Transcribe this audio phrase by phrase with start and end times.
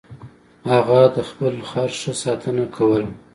[0.71, 3.09] هغه د خپل خر ښه ساتنه کوله.